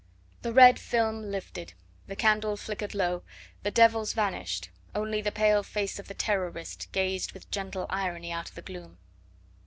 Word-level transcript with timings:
The 0.41 0.51
red 0.51 0.79
film 0.79 1.29
lifted, 1.29 1.73
the 2.07 2.15
candle 2.15 2.57
flickered 2.57 2.95
low, 2.95 3.21
the 3.61 3.69
devils 3.69 4.13
vanished, 4.13 4.71
only 4.95 5.21
the 5.21 5.31
pale 5.31 5.61
face 5.61 5.99
of 5.99 6.07
the 6.07 6.15
Terrorist 6.15 6.91
gazed 6.91 7.33
with 7.33 7.51
gentle 7.51 7.85
irony 7.87 8.31
out 8.31 8.49
of 8.49 8.55
the 8.55 8.63
gloom. 8.63 8.97